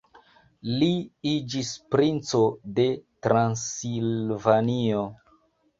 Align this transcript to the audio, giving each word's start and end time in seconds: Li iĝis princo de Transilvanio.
Li 0.77 0.87
iĝis 1.33 1.69
princo 1.97 2.41
de 2.81 2.89
Transilvanio. 3.29 5.07